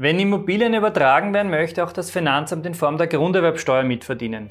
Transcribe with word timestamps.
Wenn 0.00 0.20
Immobilien 0.20 0.74
übertragen 0.74 1.34
werden, 1.34 1.50
möchte 1.50 1.82
auch 1.82 1.90
das 1.90 2.08
Finanzamt 2.08 2.64
in 2.66 2.74
Form 2.74 2.98
der 2.98 3.08
Grunderwerbsteuer 3.08 3.82
mitverdienen. 3.82 4.46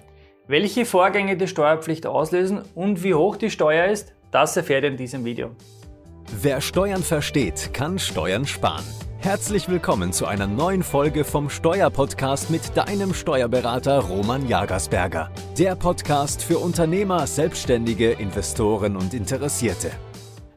Welche 0.45 0.85
Vorgänge 0.85 1.37
die 1.37 1.47
Steuerpflicht 1.47 2.05
auslösen 2.05 2.63
und 2.75 3.01
wie 3.01 3.13
hoch 3.13 3.37
die 3.37 3.49
Steuer 3.49 3.85
ist, 3.85 4.13
das 4.29 4.57
erfährt 4.57 4.83
ihr 4.83 4.89
in 4.89 4.97
diesem 4.97 5.23
Video. 5.23 5.51
Wer 6.41 6.59
Steuern 6.59 7.01
versteht, 7.01 7.73
kann 7.73 7.97
Steuern 7.97 8.45
sparen. 8.45 8.83
Herzlich 9.19 9.69
willkommen 9.69 10.11
zu 10.11 10.25
einer 10.25 10.47
neuen 10.47 10.83
Folge 10.83 11.23
vom 11.23 11.49
Steuerpodcast 11.49 12.49
mit 12.49 12.75
deinem 12.75 13.13
Steuerberater 13.13 13.99
Roman 13.99 14.49
Jagersberger. 14.49 15.31
Der 15.57 15.77
Podcast 15.77 16.43
für 16.43 16.59
Unternehmer, 16.59 17.25
Selbstständige, 17.25 18.11
Investoren 18.11 18.97
und 18.97 19.13
Interessierte. 19.13 19.91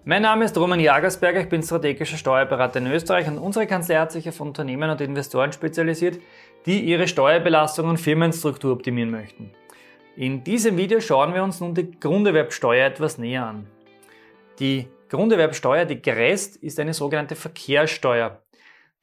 Mein 0.05 0.23
Name 0.23 0.47
ist 0.47 0.57
Roman 0.57 0.81
Jagersberger, 0.81 1.43
ich 1.43 1.51
bin 1.51 1.63
strategischer 1.63 2.17
Steuerberater 2.17 2.79
in 2.79 2.87
Österreich 2.87 3.29
und 3.29 3.37
unsere 3.37 3.67
Kanzlei 3.67 3.97
hat 3.97 4.13
sich 4.13 4.27
auf 4.27 4.41
Unternehmen 4.41 4.89
und 4.89 5.03
Investoren 5.03 5.53
spezialisiert, 5.53 6.19
die 6.65 6.81
ihre 6.81 7.07
Steuerbelastung 7.07 7.87
und 7.87 7.99
Firmenstruktur 7.99 8.73
optimieren 8.73 9.11
möchten. 9.11 9.51
In 10.17 10.43
diesem 10.43 10.79
Video 10.79 11.01
schauen 11.01 11.35
wir 11.35 11.45
uns 11.45 11.61
nun 11.61 11.75
die 11.75 11.91
Grunderwerbsteuer 12.01 12.87
etwas 12.87 13.19
näher 13.19 13.45
an. 13.45 13.67
Die 14.59 14.89
Grunderwerbsteuer, 15.11 15.85
die 15.85 16.01
GREST, 16.01 16.57
ist 16.57 16.81
eine 16.81 16.95
sogenannte 16.95 17.37
Verkehrssteuer. 17.37 18.41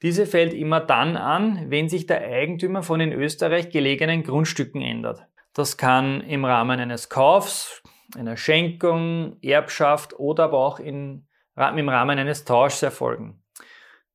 Diese 0.02 0.26
fällt 0.26 0.52
immer 0.52 0.80
dann 0.80 1.16
an, 1.16 1.66
wenn 1.70 1.88
sich 1.88 2.06
der 2.06 2.22
Eigentümer 2.22 2.82
von 2.82 3.00
in 3.00 3.12
Österreich 3.12 3.70
gelegenen 3.70 4.24
Grundstücken 4.24 4.82
ändert. 4.82 5.22
Das 5.54 5.76
kann 5.76 6.22
im 6.22 6.44
Rahmen 6.44 6.80
eines 6.80 7.08
Kaufs, 7.08 7.82
einer 8.16 8.36
Schenkung, 8.36 9.36
Erbschaft 9.42 10.18
oder 10.18 10.44
aber 10.44 10.58
auch 10.58 10.80
in, 10.80 11.26
im 11.56 11.88
Rahmen 11.88 12.18
eines 12.18 12.44
Tauschs 12.44 12.82
erfolgen. 12.82 13.42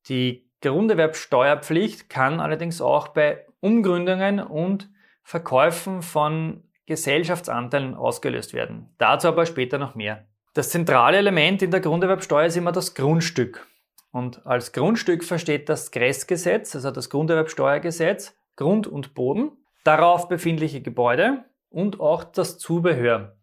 Die 0.07 0.49
Grunderwerbsteuerpflicht 0.61 2.09
kann 2.09 2.39
allerdings 2.39 2.81
auch 2.81 3.09
bei 3.09 3.45
Umgründungen 3.59 4.39
und 4.39 4.89
Verkäufen 5.23 6.01
von 6.01 6.63
Gesellschaftsanteilen 6.85 7.95
ausgelöst 7.95 8.53
werden. 8.53 8.93
Dazu 8.97 9.27
aber 9.29 9.45
später 9.45 9.77
noch 9.77 9.95
mehr. 9.95 10.25
Das 10.53 10.69
zentrale 10.69 11.17
Element 11.17 11.61
in 11.61 11.71
der 11.71 11.79
Grunderwerbsteuer 11.79 12.45
ist 12.45 12.57
immer 12.57 12.71
das 12.71 12.93
Grundstück. 12.93 13.65
Und 14.11 14.45
als 14.45 14.71
Grundstück 14.71 15.23
versteht 15.23 15.69
das 15.69 15.91
Gressgesetz, 15.91 16.75
also 16.75 16.91
das 16.91 17.09
Grunderwerbsteuergesetz, 17.09 18.35
Grund 18.55 18.85
und 18.85 19.15
Boden, 19.15 19.51
darauf 19.83 20.27
befindliche 20.27 20.81
Gebäude 20.81 21.45
und 21.69 21.99
auch 21.99 22.23
das 22.23 22.59
Zubehör. 22.59 23.35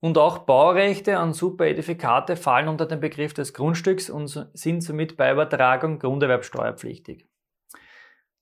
Und 0.00 0.16
auch 0.16 0.38
Baurechte 0.38 1.18
an 1.18 1.34
Superedifikate 1.34 2.36
fallen 2.36 2.68
unter 2.68 2.86
den 2.86 3.00
Begriff 3.00 3.34
des 3.34 3.52
Grundstücks 3.52 4.08
und 4.08 4.48
sind 4.54 4.82
somit 4.82 5.16
bei 5.16 5.30
Übertragung 5.30 5.98
grunderwerbsteuerpflichtig. 5.98 7.26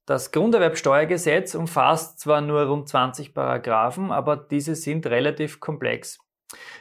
Das 0.07 0.31
Grunderwerbsteuergesetz 0.31 1.55
umfasst 1.55 2.21
zwar 2.21 2.41
nur 2.41 2.63
rund 2.63 2.89
20 2.89 3.35
Paragraphen, 3.35 4.11
aber 4.11 4.37
diese 4.37 4.75
sind 4.75 5.07
relativ 5.07 5.61
komplex. 5.61 6.19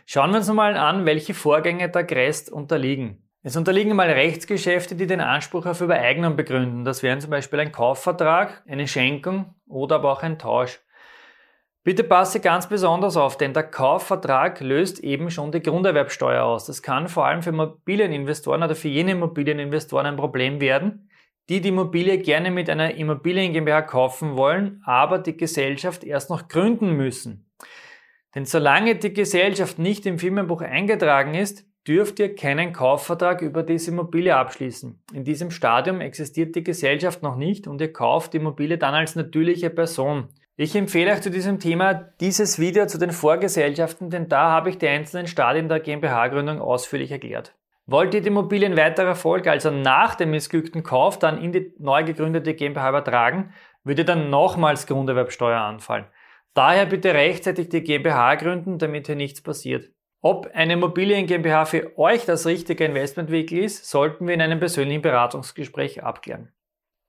Schauen 0.05 0.29
wir 0.31 0.37
uns 0.37 0.51
mal 0.53 0.77
an, 0.77 1.05
welche 1.05 1.33
Vorgänge 1.33 1.89
der 1.89 2.05
GREST 2.05 2.49
unterliegen. 2.49 3.27
Es 3.43 3.55
unterliegen 3.55 3.95
mal 3.95 4.09
Rechtsgeschäfte, 4.09 4.95
die 4.95 5.07
den 5.07 5.21
Anspruch 5.21 5.65
auf 5.65 5.81
Übereignung 5.81 6.35
begründen. 6.35 6.85
Das 6.85 7.03
wären 7.03 7.19
zum 7.19 7.31
Beispiel 7.31 7.59
ein 7.59 7.71
Kaufvertrag, 7.71 8.63
eine 8.67 8.87
Schenkung 8.87 9.55
oder 9.67 9.95
aber 9.95 10.11
auch 10.11 10.23
ein 10.23 10.39
Tausch. 10.39 10.79
Bitte 11.87 12.03
passe 12.03 12.41
ganz 12.41 12.67
besonders 12.67 13.15
auf, 13.15 13.37
denn 13.37 13.53
der 13.53 13.63
Kaufvertrag 13.63 14.59
löst 14.59 14.99
eben 14.99 15.31
schon 15.31 15.53
die 15.53 15.61
Grunderwerbsteuer 15.61 16.43
aus. 16.43 16.65
Das 16.65 16.81
kann 16.81 17.07
vor 17.07 17.25
allem 17.25 17.41
für 17.41 17.51
Immobilieninvestoren 17.51 18.61
oder 18.61 18.75
für 18.75 18.89
jene 18.89 19.11
Immobilieninvestoren 19.11 20.05
ein 20.05 20.17
Problem 20.17 20.59
werden, 20.59 21.09
die 21.47 21.61
die 21.61 21.69
Immobilie 21.69 22.17
gerne 22.17 22.51
mit 22.51 22.69
einer 22.69 22.95
Immobilien 22.95 23.53
GmbH 23.53 23.83
kaufen 23.83 24.35
wollen, 24.35 24.81
aber 24.83 25.17
die 25.17 25.37
Gesellschaft 25.37 26.03
erst 26.03 26.29
noch 26.29 26.49
gründen 26.49 26.91
müssen. 26.97 27.49
Denn 28.35 28.43
solange 28.43 28.95
die 28.95 29.13
Gesellschaft 29.13 29.79
nicht 29.79 30.05
im 30.05 30.19
Firmenbuch 30.19 30.63
eingetragen 30.63 31.35
ist, 31.35 31.65
dürft 31.87 32.19
ihr 32.19 32.35
keinen 32.35 32.73
Kaufvertrag 32.73 33.41
über 33.41 33.63
diese 33.63 33.91
Immobilie 33.91 34.35
abschließen. 34.35 35.01
In 35.13 35.23
diesem 35.23 35.51
Stadium 35.51 36.01
existiert 36.01 36.53
die 36.57 36.65
Gesellschaft 36.65 37.23
noch 37.23 37.37
nicht 37.37 37.65
und 37.65 37.79
ihr 37.79 37.93
kauft 37.93 38.33
die 38.33 38.39
Immobilie 38.39 38.77
dann 38.77 38.93
als 38.93 39.15
natürliche 39.15 39.69
Person. 39.69 40.27
Ich 40.59 40.75
empfehle 40.75 41.11
euch 41.11 41.21
zu 41.21 41.29
diesem 41.29 41.59
Thema 41.59 41.93
dieses 41.93 42.57
Video 42.57 42.87
zu 42.87 42.97
den 42.97 43.11
Vorgesellschaften, 43.11 44.09
denn 44.09 44.27
da 44.27 44.49
habe 44.49 44.71
ich 44.71 44.79
die 44.79 44.87
einzelnen 44.87 45.27
Stadien 45.27 45.69
der 45.69 45.79
GmbH-Gründung 45.79 46.59
ausführlich 46.59 47.11
erklärt. 47.11 47.53
Wollt 47.85 48.15
ihr 48.15 48.21
die 48.21 48.29
Immobilie 48.29 48.67
in 48.67 48.75
weiterer 48.75 49.13
Folge, 49.13 49.51
also 49.51 49.69
nach 49.69 50.15
dem 50.15 50.31
missglückten 50.31 50.81
Kauf, 50.81 51.19
dann 51.19 51.39
in 51.39 51.51
die 51.51 51.75
neu 51.77 52.03
gegründete 52.03 52.55
GmbH 52.55 52.89
übertragen, 52.89 53.53
würde 53.83 54.03
dann 54.03 54.31
nochmals 54.31 54.87
Grunderwerbsteuer 54.87 55.61
anfallen. 55.61 56.05
Daher 56.55 56.87
bitte 56.87 57.13
rechtzeitig 57.13 57.69
die 57.69 57.83
GmbH 57.83 58.33
gründen, 58.33 58.79
damit 58.79 59.05
hier 59.05 59.15
nichts 59.15 59.41
passiert. 59.41 59.91
Ob 60.21 60.49
eine 60.55 60.73
Immobilien 60.73 61.27
GmbH 61.27 61.65
für 61.65 61.99
euch 61.99 62.25
das 62.25 62.47
richtige 62.47 62.83
Investmentweg 62.83 63.51
ist, 63.51 63.87
sollten 63.87 64.25
wir 64.25 64.33
in 64.33 64.41
einem 64.41 64.59
persönlichen 64.59 65.03
Beratungsgespräch 65.03 66.03
abklären. 66.03 66.51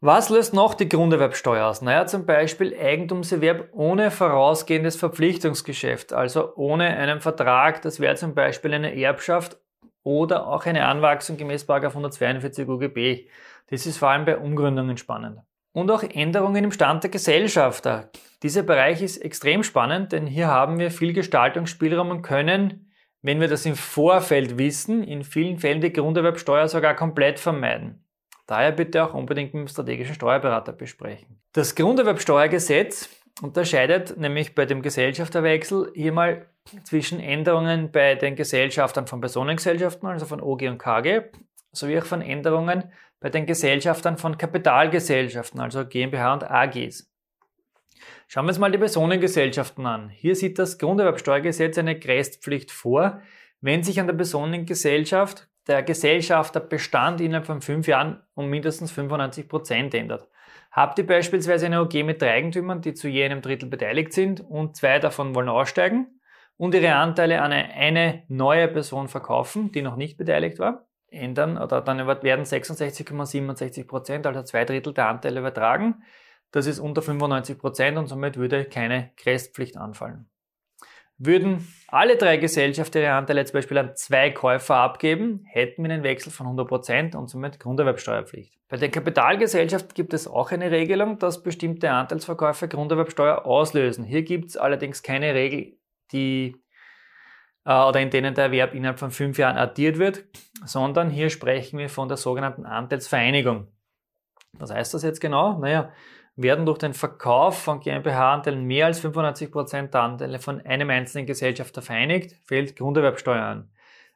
Was 0.01 0.29
löst 0.31 0.55
noch 0.55 0.75
die 0.75 0.89
Grunderwerbsteuer 0.89 1.67
aus? 1.67 1.83
Naja, 1.83 2.07
zum 2.07 2.25
Beispiel 2.25 2.73
Eigentumserwerb 2.73 3.71
ohne 3.73 4.13
vorausgehendes 4.13 4.95
Verpflichtungsgeschäft, 4.95 6.13
also 6.13 6.55
ohne 6.55 6.85
einen 6.85 7.21
Vertrag. 7.21 7.83
Das 7.83 7.99
wäre 7.99 8.15
zum 8.15 8.33
Beispiel 8.33 8.75
eine 8.75 8.97
Erbschaft 8.97 9.59
oder 10.05 10.47
auch 10.47 10.67
eine 10.67 10.87
Anwachsung 10.87 11.37
gemäß 11.37 11.69
142 11.69 12.69
UGB. 12.69 13.27
Das 13.71 13.87
ist 13.87 13.99
vor 13.99 14.11
allem 14.11 14.25
bei 14.25 14.39
Umgründungen 14.39 14.99
spannend. 14.99 15.41
Und 15.73 15.91
auch 15.91 16.05
Änderungen 16.05 16.63
im 16.63 16.71
Stand 16.71 17.03
der 17.03 17.11
Gesellschafter. 17.11 18.11
Dieser 18.45 18.63
Bereich 18.63 19.03
ist 19.03 19.17
extrem 19.17 19.65
spannend, 19.65 20.13
denn 20.13 20.29
hier 20.29 20.47
haben 20.47 20.79
wir 20.79 20.93
viel 20.93 21.13
Gestaltungsspielraum 21.13 22.11
und 22.11 22.23
können, 22.23 22.93
wenn 23.21 23.41
wir 23.41 23.49
das 23.49 23.67
im 23.67 23.75
Vorfeld 23.75 24.59
wissen, 24.59 25.03
in 25.03 25.25
vielen 25.25 25.59
Fällen 25.59 25.81
die 25.81 25.93
Grunderwerbsteuer 25.93 26.69
sogar 26.69 26.95
komplett 26.95 27.41
vermeiden. 27.41 28.05
Daher 28.49 28.73
bitte 28.73 29.05
auch 29.05 29.13
unbedingt 29.13 29.53
mit 29.53 29.61
dem 29.61 29.69
strategischen 29.69 30.15
Steuerberater 30.15 30.73
besprechen. 30.73 31.39
Das 31.53 31.75
Grunderwerbsteuergesetz 31.75 33.11
unterscheidet 33.43 34.17
nämlich 34.17 34.55
bei 34.55 34.65
dem 34.65 34.81
Gesellschafterwechsel 34.81 35.93
hier 35.95 36.13
mal 36.13 36.47
zwischen 36.83 37.21
Änderungen 37.21 37.93
bei 37.93 38.15
den 38.15 38.37
Gesellschaftern 38.37 39.07
von 39.07 39.21
Personengesellschaften, 39.21 40.09
also 40.09 40.25
von 40.25 40.41
OG 40.41 40.63
und 40.63 40.79
KG, 40.79 41.25
sowie 41.73 41.99
auch 41.99 42.07
von 42.07 42.23
Änderungen 42.23 42.91
bei 43.21 43.29
den 43.29 43.45
Gesellschaftern 43.45 44.17
von 44.17 44.39
Kapitalgesellschaften, 44.39 45.61
also 45.61 45.87
GmbH 45.87 46.33
und 46.33 46.51
AGs. 46.51 47.13
Schauen 48.29 48.47
wir 48.47 48.51
uns 48.51 48.59
mal 48.59 48.73
die 48.73 48.79
Personengesellschaften 48.79 49.85
an. 49.85 50.09
Hier 50.09 50.35
sieht 50.35 50.59
das 50.59 50.79
Grunderwerbsteuergesetz 50.79 51.77
eine 51.77 51.99
Grestpflicht 51.99 52.71
vor, 52.71 53.21
wenn 53.61 53.83
sich 53.83 54.01
an 54.01 54.07
der 54.07 54.15
Personengesellschaft 54.15 55.49
der 55.69 55.83
Gesellschafterbestand 55.83 57.21
innerhalb 57.21 57.47
von 57.47 57.61
fünf 57.61 57.87
Jahren 57.87 58.23
um 58.35 58.49
mindestens 58.49 58.91
95 58.91 59.49
Prozent 59.49 59.95
ändert. 59.95 60.29
Habt 60.73 60.99
ihr 60.99 61.07
beispielsweise 61.07 61.67
eine 61.67 61.83
OG 61.83 62.05
mit 62.05 62.23
drei 62.23 62.33
Eigentümern, 62.33 62.81
die 62.81 62.95
zu 62.95 63.09
je 63.09 63.25
einem 63.25 63.43
Drittel 63.43 63.69
beteiligt 63.69 64.13
sind 64.13 64.41
und 64.41 64.77
zwei 64.77 64.99
davon 64.99 65.35
wollen 65.35 65.49
aussteigen 65.49 66.21
und 66.57 66.75
ihre 66.75 66.95
Anteile 66.95 67.43
an 67.43 67.53
eine 67.53 68.25
neue 68.29 68.69
Person 68.69 69.09
verkaufen, 69.09 69.73
die 69.73 69.83
noch 69.83 69.97
nicht 69.97 70.17
beteiligt 70.17 70.59
war, 70.59 70.87
ändern 71.09 71.57
oder 71.57 71.81
dann 71.81 72.07
werden 72.07 72.45
66,67 72.45 73.87
Prozent, 73.87 74.27
also 74.27 74.43
zwei 74.43 74.65
Drittel 74.65 74.93
der 74.93 75.09
Anteile 75.09 75.41
übertragen. 75.41 76.03
Das 76.51 76.67
ist 76.67 76.79
unter 76.79 77.03
95 77.03 77.59
Prozent 77.59 77.99
und 77.99 78.07
somit 78.07 78.37
würde 78.37 78.65
keine 78.65 79.11
Crestpflicht 79.17 79.77
anfallen. 79.77 80.29
Würden 81.19 81.67
alle 81.89 82.17
drei 82.17 82.37
Gesellschaften 82.37 82.99
ihre 82.99 83.13
Anteile 83.13 83.45
zum 83.45 83.55
Beispiel 83.55 83.79
an 83.79 83.97
zwei 83.97 84.31
Käufer 84.31 84.77
abgeben, 84.77 85.45
hätten 85.47 85.83
wir 85.83 85.91
einen 85.91 86.05
Wechsel 86.05 86.31
von 86.31 86.47
100% 86.47 87.17
und 87.17 87.29
somit 87.29 87.59
Grunderwerbsteuerpflicht. 87.59 88.57
Bei 88.69 88.77
den 88.77 88.93
Kapitalgesellschaften 88.93 89.95
gibt 89.95 90.15
es 90.15 90.29
auch 90.29 90.53
eine 90.53 90.71
Regelung, 90.71 91.19
dass 91.19 91.43
bestimmte 91.43 91.91
Anteilsverkäufe 91.91 92.69
Grunderwerbsteuer 92.69 93.47
auslösen. 93.47 94.05
Hier 94.05 94.23
gibt 94.23 94.51
es 94.51 94.57
allerdings 94.57 95.03
keine 95.03 95.35
Regel, 95.35 95.77
die 96.13 96.55
äh, 97.65 97.73
oder 97.73 98.01
in 98.01 98.11
denen 98.11 98.35
der 98.35 98.45
Erwerb 98.45 98.75
innerhalb 98.75 99.01
von 99.01 99.11
fünf 99.11 99.39
Jahren 99.39 99.57
addiert 99.57 99.99
wird, 99.99 100.25
sondern 100.65 101.11
hier 101.11 101.31
sprechen 101.31 101.79
wir 101.79 101.89
von 101.89 102.09
der 102.09 102.17
sogenannten 102.17 102.65
Anteilsvereinigung. 102.65 103.67
Was 104.53 104.71
heißt 104.71 104.95
das 104.95 105.03
jetzt 105.03 105.21
genau? 105.21 105.59
Naja, 105.59 105.93
werden 106.41 106.67
durch 106.67 106.79
den 106.79 106.95
Verkauf 106.95 107.59
von 107.59 107.81
GmbH-Anteilen 107.81 108.65
mehr 108.65 108.87
als 108.87 109.03
95% 109.05 109.89
der 109.89 110.03
Anteile 110.03 110.39
von 110.39 110.61
einem 110.65 110.89
einzelnen 110.89 111.27
Gesellschafter 111.27 111.83
vereinigt, 111.83 112.37
fällt 112.47 112.77
Grunderwerbsteuer 112.77 113.43
an. 113.43 113.71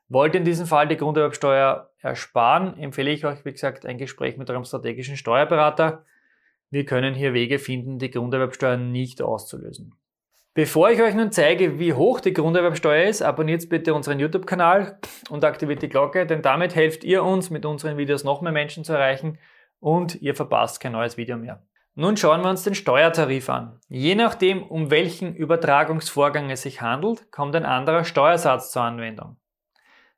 Wollt 0.08 0.34
ihr 0.34 0.38
in 0.40 0.44
diesem 0.44 0.66
Fall 0.66 0.86
die 0.86 0.96
Grunderwerbsteuer 0.96 1.90
ersparen, 1.98 2.78
empfehle 2.78 3.10
ich 3.10 3.24
euch, 3.24 3.44
wie 3.44 3.52
gesagt, 3.52 3.86
ein 3.86 3.98
Gespräch 3.98 4.36
mit 4.36 4.48
eurem 4.50 4.64
strategischen 4.64 5.16
Steuerberater. 5.16 6.04
Wir 6.70 6.84
können 6.84 7.14
hier 7.14 7.34
Wege 7.34 7.58
finden, 7.58 7.98
die 7.98 8.10
Grunderwerbsteuer 8.10 8.76
nicht 8.76 9.20
auszulösen. 9.20 9.94
Bevor 10.54 10.90
ich 10.90 11.02
euch 11.02 11.14
nun 11.14 11.32
zeige, 11.32 11.80
wie 11.80 11.94
hoch 11.94 12.20
die 12.20 12.34
Grunderwerbsteuer 12.34 13.08
ist, 13.08 13.22
abonniert 13.22 13.68
bitte 13.68 13.94
unseren 13.94 14.20
YouTube-Kanal 14.20 14.98
und 15.30 15.44
aktiviert 15.44 15.82
die 15.82 15.88
Glocke, 15.88 16.26
denn 16.26 16.42
damit 16.42 16.76
helft 16.76 17.04
ihr 17.04 17.24
uns, 17.24 17.50
mit 17.50 17.64
unseren 17.64 17.96
Videos 17.96 18.22
noch 18.22 18.42
mehr 18.42 18.52
Menschen 18.52 18.84
zu 18.84 18.92
erreichen 18.92 19.38
und 19.80 20.20
ihr 20.22 20.34
verpasst 20.36 20.78
kein 20.78 20.92
neues 20.92 21.16
Video 21.16 21.36
mehr. 21.36 21.62
Nun 21.94 22.16
schauen 22.16 22.40
wir 22.40 22.48
uns 22.48 22.62
den 22.62 22.74
Steuertarif 22.74 23.50
an. 23.50 23.78
Je 23.88 24.14
nachdem, 24.14 24.62
um 24.62 24.90
welchen 24.90 25.34
Übertragungsvorgang 25.34 26.48
es 26.48 26.62
sich 26.62 26.80
handelt, 26.80 27.30
kommt 27.30 27.54
ein 27.54 27.66
anderer 27.66 28.04
Steuersatz 28.04 28.72
zur 28.72 28.82
Anwendung. 28.82 29.36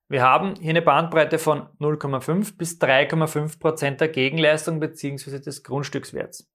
Wir 0.09 0.23
haben 0.23 0.55
hier 0.61 0.71
eine 0.71 0.83
Bandbreite 0.83 1.41
von 1.41 1.67
0,5 1.81 2.57
bis 2.57 2.81
3,5 2.81 3.59
Prozent 3.59 4.01
der 4.01 4.09
Gegenleistung 4.09 4.79
bzw. 4.79 5.41
des 5.41 5.65
Grundstückswerts. 5.65 6.49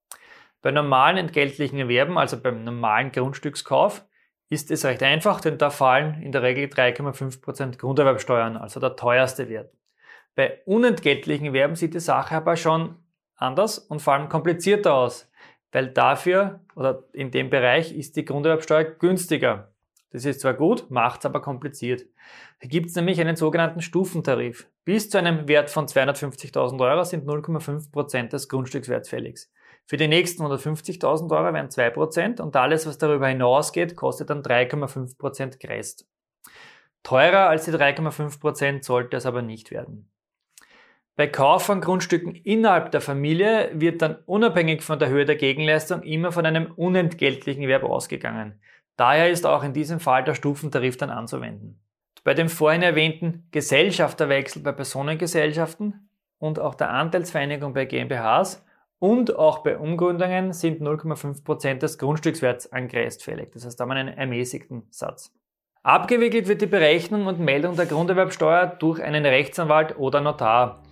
Bei 0.62 0.70
normalen 0.70 1.18
entgeltlichen 1.18 1.78
Erwerben, 1.78 2.16
also 2.16 2.40
beim 2.40 2.64
normalen 2.64 3.12
Grundstückskauf, 3.12 4.06
ist 4.48 4.70
es 4.70 4.86
recht 4.86 5.02
einfach, 5.02 5.42
denn 5.42 5.58
da 5.58 5.68
fallen 5.68 6.22
in 6.22 6.32
der 6.32 6.42
Regel 6.42 6.64
3,5 6.64 7.42
Prozent 7.42 7.78
Grunderwerbsteuern, 7.78 8.56
also 8.56 8.80
der 8.80 8.96
teuerste 8.96 9.50
Wert. 9.50 9.70
Bei 10.34 10.62
unentgeltlichen 10.64 11.48
Erwerben 11.48 11.76
sieht 11.76 11.92
die 11.92 12.00
Sache 12.00 12.36
aber 12.36 12.56
schon 12.56 12.99
anders 13.40 13.78
und 13.78 14.00
vor 14.00 14.14
allem 14.14 14.28
komplizierter 14.28 14.94
aus, 14.94 15.30
weil 15.72 15.88
dafür 15.88 16.60
oder 16.74 17.04
in 17.12 17.30
dem 17.30 17.50
Bereich 17.50 17.92
ist 17.92 18.16
die 18.16 18.24
Grunderwerbsteuer 18.24 18.84
günstiger. 18.84 19.72
Das 20.12 20.24
ist 20.24 20.40
zwar 20.40 20.54
gut, 20.54 20.90
macht 20.90 21.20
es 21.20 21.26
aber 21.26 21.40
kompliziert. 21.40 22.04
Hier 22.60 22.68
gibt 22.68 22.88
es 22.88 22.96
nämlich 22.96 23.20
einen 23.20 23.36
sogenannten 23.36 23.80
Stufentarif. 23.80 24.68
Bis 24.84 25.08
zu 25.08 25.18
einem 25.18 25.46
Wert 25.46 25.70
von 25.70 25.86
250.000 25.86 26.80
Euro 26.80 27.04
sind 27.04 27.26
0,5% 27.26 28.28
des 28.28 28.48
Grundstückswerts 28.48 29.08
fällig. 29.08 29.46
Für 29.86 29.96
die 29.96 30.08
nächsten 30.08 30.42
150.000 30.42 31.30
Euro 31.36 31.54
wären 31.54 31.68
2% 31.68 32.40
und 32.40 32.56
alles, 32.56 32.86
was 32.86 32.98
darüber 32.98 33.28
hinausgeht, 33.28 33.96
kostet 33.96 34.30
dann 34.30 34.42
3,5% 34.42 35.58
Crest. 35.58 36.08
Teurer 37.02 37.48
als 37.48 37.64
die 37.64 37.72
3,5% 37.72 38.84
sollte 38.84 39.16
es 39.16 39.26
aber 39.26 39.42
nicht 39.42 39.70
werden. 39.70 40.09
Bei 41.16 41.26
Kauf 41.26 41.64
von 41.64 41.80
Grundstücken 41.80 42.34
innerhalb 42.34 42.92
der 42.92 43.00
Familie 43.00 43.70
wird 43.74 44.00
dann 44.00 44.16
unabhängig 44.26 44.82
von 44.82 44.98
der 44.98 45.08
Höhe 45.08 45.24
der 45.24 45.36
Gegenleistung 45.36 46.02
immer 46.02 46.32
von 46.32 46.46
einem 46.46 46.72
unentgeltlichen 46.76 47.62
Erwerb 47.62 47.84
ausgegangen. 47.84 48.60
Daher 48.96 49.30
ist 49.30 49.46
auch 49.46 49.62
in 49.62 49.72
diesem 49.72 50.00
Fall 50.00 50.24
der 50.24 50.34
Stufentarif 50.34 50.96
dann 50.96 51.10
anzuwenden. 51.10 51.80
Bei 52.22 52.34
dem 52.34 52.48
vorhin 52.48 52.82
erwähnten 52.82 53.46
Gesellschafterwechsel 53.50 54.62
bei 54.62 54.72
Personengesellschaften 54.72 56.10
und 56.38 56.58
auch 56.58 56.74
der 56.74 56.90
Anteilsvereinigung 56.90 57.72
bei 57.72 57.86
GmbHs 57.86 58.64
und 58.98 59.36
auch 59.36 59.62
bei 59.62 59.78
Umgründungen 59.78 60.52
sind 60.52 60.82
0,5% 60.82 61.78
des 61.78 61.96
Grundstückswerts 61.96 62.70
angreist 62.72 63.24
fällig. 63.24 63.52
Das 63.52 63.64
heißt, 63.64 63.80
da 63.80 63.84
haben 63.84 63.90
wir 63.90 63.96
einen 63.96 64.16
ermäßigten 64.16 64.86
Satz. 64.90 65.34
Abgewickelt 65.82 66.46
wird 66.46 66.60
die 66.60 66.66
Berechnung 66.66 67.26
und 67.26 67.40
Meldung 67.40 67.74
der 67.74 67.86
Grunderwerbsteuer 67.86 68.66
durch 68.66 69.02
einen 69.02 69.24
Rechtsanwalt 69.24 69.96
oder 69.96 70.20
Notar. 70.20 70.82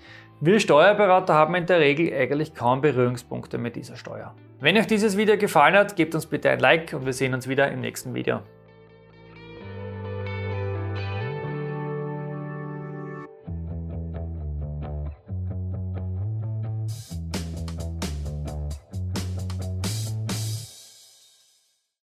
Wir 0.40 0.58
Steuerberater 0.60 1.34
haben 1.34 1.54
in 1.56 1.66
der 1.66 1.78
Regel 1.78 2.10
eigentlich 2.10 2.54
kaum 2.54 2.80
Berührungspunkte 2.80 3.58
mit 3.58 3.76
dieser 3.76 3.96
Steuer. 3.96 4.34
Wenn 4.60 4.78
euch 4.78 4.86
dieses 4.86 5.18
Video 5.18 5.36
gefallen 5.36 5.74
hat, 5.74 5.94
gebt 5.94 6.14
uns 6.14 6.24
bitte 6.24 6.48
ein 6.48 6.60
Like 6.60 6.94
und 6.94 7.04
wir 7.04 7.12
sehen 7.12 7.34
uns 7.34 7.46
wieder 7.48 7.70
im 7.70 7.82
nächsten 7.82 8.14
Video. 8.14 8.40